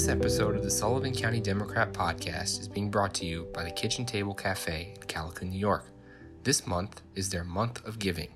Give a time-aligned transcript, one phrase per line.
[0.00, 3.70] This episode of the Sullivan County Democrat podcast is being brought to you by the
[3.70, 5.84] Kitchen Table Cafe in Callicoon, New York.
[6.42, 8.30] This month is their month of giving.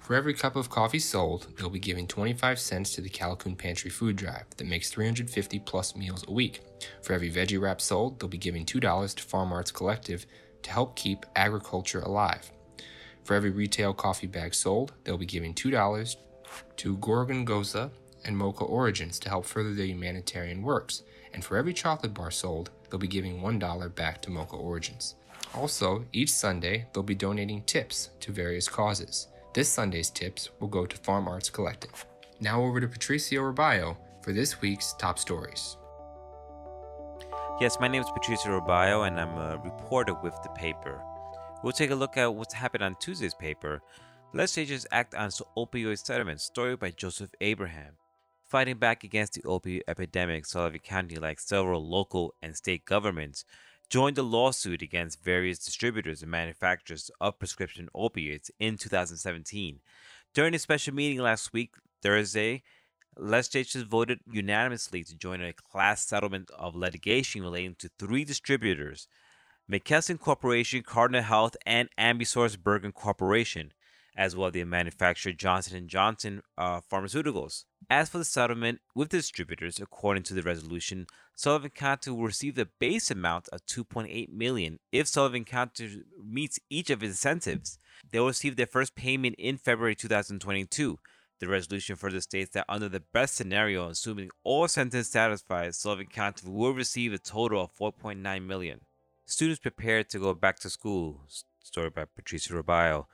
[0.00, 3.90] For every cup of coffee sold, they'll be giving 25 cents to the Callicoon Pantry
[3.90, 6.62] Food Drive that makes 350 plus meals a week.
[7.02, 10.24] For every veggie wrap sold, they'll be giving $2 to Farm Arts Collective
[10.62, 12.50] to help keep agriculture alive.
[13.24, 16.16] For every retail coffee bag sold, they'll be giving $2
[16.76, 17.90] to Gorongosa
[18.24, 21.02] and Mocha Origins to help further their humanitarian works.
[21.34, 25.14] And for every chocolate bar sold, they'll be giving $1 back to Mocha Origins.
[25.54, 29.28] Also, each Sunday, they'll be donating tips to various causes.
[29.54, 32.06] This Sunday's tips will go to Farm Arts Collective.
[32.40, 35.76] Now over to Patricio Robayo for this week's top stories.
[37.60, 41.00] Yes, my name is Patricio Robayo, and I'm a reporter with the paper.
[41.62, 43.82] We'll take a look at what's happened on Tuesday's paper.
[44.32, 47.92] Legislatures act on opioid settlement, story by Joseph Abraham.
[48.52, 53.46] Fighting back against the opioid epidemic, Sullivan County, like several local and state governments,
[53.88, 59.80] joined a lawsuit against various distributors and manufacturers of prescription opioids in 2017.
[60.34, 62.62] During a special meeting last week, Thursday,
[63.16, 69.08] legislatures voted unanimously to join a class settlement of litigation relating to three distributors
[69.66, 73.72] McKesson Corporation, Cardinal Health, and AmerisourceBergen Corporation,
[74.14, 77.64] as well as the manufacturer Johnson & Johnson uh, Pharmaceuticals.
[77.94, 82.70] As for the settlement with distributors, according to the resolution, Sullivan County will receive the
[82.78, 87.78] base amount of 2.8 million if Sullivan County meets each of its incentives.
[88.10, 91.00] They will receive their first payment in February 2022.
[91.38, 96.48] The resolution further states that under the best scenario, assuming all sentences satisfied, Sullivan County
[96.48, 98.80] will receive a total of 4.9 million.
[99.26, 101.26] Students prepared to go back to school.
[101.62, 103.04] Story by Patricio Robayo.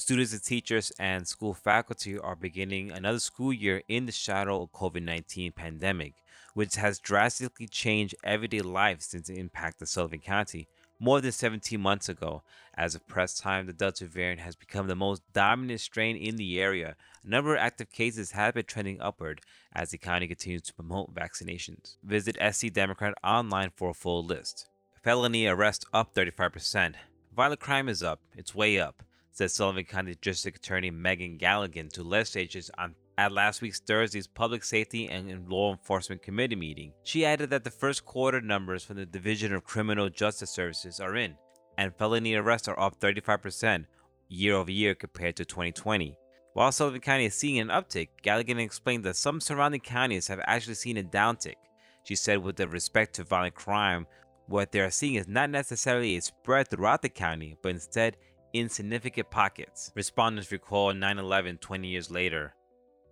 [0.00, 4.70] Students and teachers and school faculty are beginning another school year in the shadow of
[4.70, 6.14] COVID-19 pandemic,
[6.54, 10.68] which has drastically changed everyday life since it impacted Sullivan County
[11.00, 12.44] more than 17 months ago.
[12.76, 16.60] As of press time, the Delta variant has become the most dominant strain in the
[16.60, 16.94] area.
[17.24, 19.40] A number of active cases have been trending upward
[19.74, 21.96] as the county continues to promote vaccinations.
[22.04, 24.68] Visit SC Democrat online for a full list.
[25.02, 26.94] Felony arrest up 35%.
[27.34, 28.20] Violent crime is up.
[28.36, 29.02] It's way up
[29.38, 34.64] said Sullivan County District Attorney Megan Galligan to legislators on at last week's Thursday's Public
[34.64, 36.92] Safety and Law Enforcement Committee meeting.
[37.04, 41.14] She added that the first quarter numbers from the Division of Criminal Justice Services are
[41.14, 41.36] in,
[41.76, 43.86] and felony arrests are up 35%
[44.28, 46.16] year over year compared to 2020.
[46.54, 50.74] While Sullivan County is seeing an uptick, Galligan explained that some surrounding counties have actually
[50.74, 51.54] seen a downtick.
[52.02, 54.08] She said, with respect to violent crime,
[54.48, 58.16] what they are seeing is not necessarily a spread throughout the county, but instead
[58.52, 59.92] in significant pockets.
[59.94, 62.54] Respondents recall 9 11 20 years later.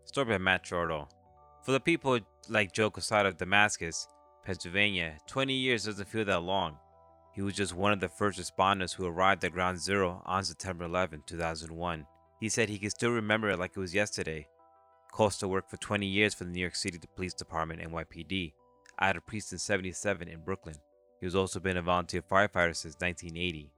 [0.04, 1.08] Story by Matt Chortle.
[1.62, 4.06] For the people like Joe Quesada of Damascus,
[4.44, 6.76] Pennsylvania, 20 years doesn't feel that long.
[7.34, 10.84] He was just one of the first responders who arrived at Ground Zero on September
[10.84, 12.06] 11, 2001.
[12.40, 14.46] He said he could still remember it like it was yesterday.
[15.12, 18.52] Costa worked for 20 years for the New York City Police Department NYPD,
[19.00, 20.76] out of Precinct 77 in Brooklyn.
[21.20, 23.72] He has also been a volunteer firefighter since 1980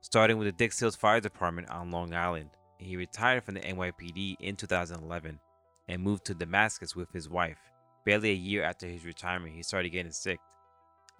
[0.00, 2.50] starting with the Dix Hills Fire Department on Long Island.
[2.78, 5.40] He retired from the NYPD in 2011
[5.88, 7.58] and moved to Damascus with his wife.
[8.04, 10.38] Barely a year after his retirement, he started getting sick.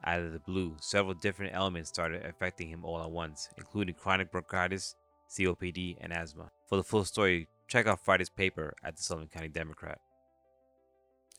[0.04, 4.30] Out of the blue, several different ailments started affecting him all at once, including chronic
[4.30, 4.94] bronchitis,
[5.28, 6.50] COPD, and asthma.
[6.68, 9.98] For the full story, check out Friday's paper at the Sullivan County Democrat.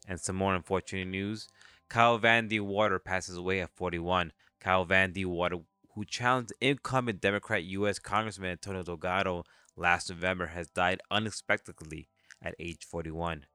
[0.08, 1.48] And some more unfortunate news
[1.90, 4.32] Kyle Van De Water passes away at 41.
[4.60, 5.58] Kyle Van De Water
[6.00, 8.00] who challenged incumbent Democrat U.S.
[8.00, 9.44] Congressman Antonio Delgado
[9.76, 12.08] last November, has died unexpectedly
[12.42, 13.46] at age 41.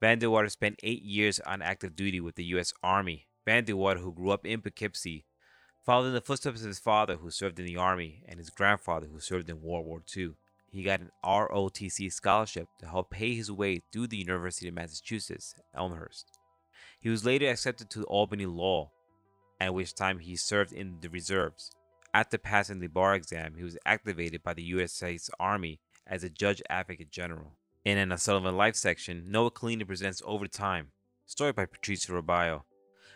[0.00, 2.72] Van De Water spent eight years on active duty with the U.S.
[2.82, 3.28] Army.
[3.46, 5.26] Van De Water, who grew up in Poughkeepsie,
[5.86, 9.06] followed in the footsteps of his father, who served in the Army, and his grandfather,
[9.06, 10.32] who served in World War II.
[10.72, 15.54] He got an ROTC scholarship to help pay his way through the University of Massachusetts,
[15.72, 16.36] Amherst.
[17.00, 18.90] He was later accepted to Albany Law,
[19.60, 21.70] at which time he served in the reserves.
[22.14, 25.02] After passing the bar exam, he was activated by the U.S.
[25.40, 27.56] Army as a Judge Advocate General.
[27.86, 30.88] In an Sullivan Life section, Noah Kalina presents Over Time,
[31.24, 32.64] story by Patricio Robayo.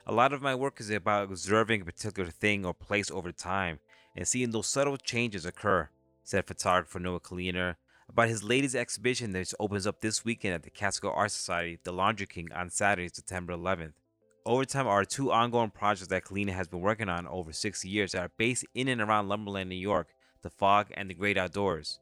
[0.06, 3.80] A lot of my work is about observing a particular thing or place over time
[4.16, 5.90] and seeing those subtle changes occur,
[6.24, 7.76] said photographer Noah Kalina
[8.08, 11.92] about his latest exhibition that opens up this weekend at the Catskill Art Society, The
[11.92, 13.92] Laundry King, on Saturday, September 11th.
[14.46, 18.20] Overtime are two ongoing projects that Kalina has been working on over six years that
[18.20, 21.98] are based in and around Lumberland, New York, the fog, and the great outdoors.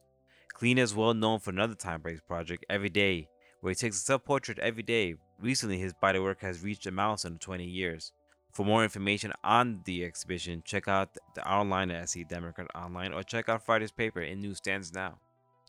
[0.55, 3.29] Kalina is well known for another time-based project, Every Day,
[3.63, 5.15] where he takes a self-portrait every day.
[5.41, 8.13] Recently, his body work has reached a milestone of 20 years.
[8.53, 13.49] For more information on the exhibition, check out the online at Democrat Online or check
[13.49, 15.19] out Friday's paper in newsstands now.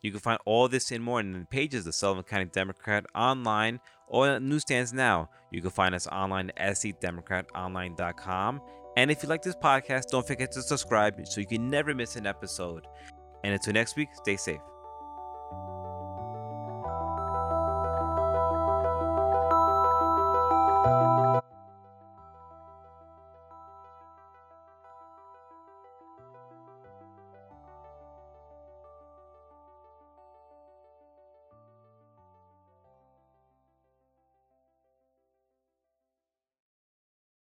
[0.02, 3.06] You can find all this and more in the pages of the Sullivan County Democrat
[3.16, 5.30] online or newsstands now.
[5.52, 8.62] You can find us online at scdemocratonline.com.
[8.98, 12.16] And if you like this podcast, don't forget to subscribe so you can never miss
[12.16, 12.88] an episode.
[13.44, 14.62] And until next week, stay safe.